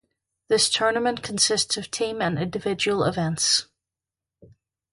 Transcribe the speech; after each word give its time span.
This 0.49 0.67
tournament 0.67 1.21
consists 1.21 1.77
of 1.77 1.91
team 1.91 2.23
and 2.23 2.39
individual 2.39 3.03
events. 3.03 3.67